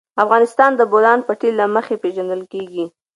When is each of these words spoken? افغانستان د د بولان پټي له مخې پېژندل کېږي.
افغانستان 0.23 0.71
د 0.75 0.77
د 0.79 0.81
بولان 0.91 1.19
پټي 1.27 1.49
له 1.59 1.65
مخې 1.75 1.95
پېژندل 2.03 2.41
کېږي. 2.53 2.85